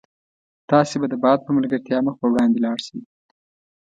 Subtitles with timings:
[0.69, 2.99] تاسي به د باد په ملګرتیا مخ په وړاندې ولاړ شئ.